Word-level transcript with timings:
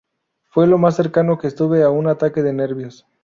Fue 0.49 0.65
lo 0.65 0.79
más 0.79 0.95
cercano 0.95 1.37
que 1.37 1.45
estuve 1.45 1.83
a 1.83 1.91
un 1.91 2.07
ataque 2.07 2.41
de 2.41 2.53
nervios. 2.53 3.05